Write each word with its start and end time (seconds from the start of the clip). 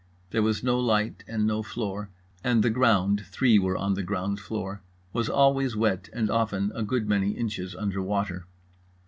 There 0.31 0.41
was 0.41 0.63
no 0.63 0.79
light 0.79 1.23
and 1.27 1.45
no 1.45 1.61
floor, 1.61 2.09
and 2.43 2.63
the 2.63 2.71
ground 2.71 3.21
(three 3.27 3.59
were 3.59 3.77
on 3.77 3.93
the 3.93 4.01
ground 4.01 4.39
floor) 4.39 4.81
was 5.13 5.29
always 5.29 5.75
wet 5.75 6.09
and 6.11 6.27
often 6.27 6.71
a 6.73 6.81
good 6.81 7.07
many 7.07 7.33
inches 7.33 7.75
under 7.75 8.01
water. 8.01 8.47